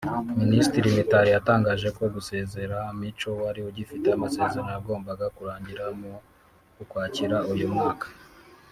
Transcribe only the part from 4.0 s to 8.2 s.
amasezerano yagombaga kurangira mu Ukwakira uyu mwaka